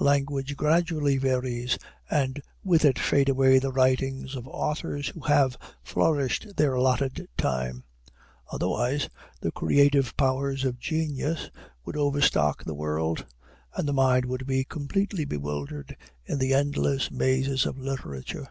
Language 0.00 0.54
gradually 0.54 1.16
varies, 1.16 1.78
and 2.10 2.42
with 2.62 2.84
it 2.84 2.98
fade 2.98 3.30
away 3.30 3.58
the 3.58 3.72
writings 3.72 4.36
of 4.36 4.46
authors 4.46 5.08
who 5.08 5.20
have 5.20 5.56
flourished 5.82 6.56
their 6.58 6.74
allotted 6.74 7.26
time; 7.38 7.84
otherwise, 8.52 9.08
the 9.40 9.50
creative 9.50 10.14
powers 10.18 10.66
of 10.66 10.78
genius 10.78 11.50
would 11.86 11.96
overstock 11.96 12.62
the 12.62 12.74
world, 12.74 13.24
and 13.76 13.88
the 13.88 13.94
mind 13.94 14.26
would 14.26 14.46
be 14.46 14.62
completely 14.62 15.24
bewildered 15.24 15.96
in 16.26 16.36
the 16.38 16.52
endless 16.52 17.10
mazes 17.10 17.64
of 17.64 17.78
literature. 17.78 18.46